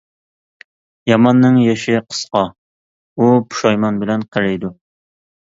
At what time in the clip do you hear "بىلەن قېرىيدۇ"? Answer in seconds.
4.07-4.77